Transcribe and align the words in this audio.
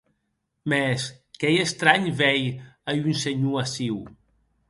Mès 0.69 1.01
qu’ei 1.37 1.57
estranh 1.65 2.09
veir 2.19 2.47
a 2.89 2.91
un 3.03 3.13
senhor 3.23 3.55
aciu. 3.63 3.97